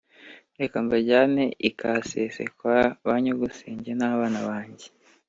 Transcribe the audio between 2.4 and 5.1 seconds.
kwa ba nyogosenge n’abana banjye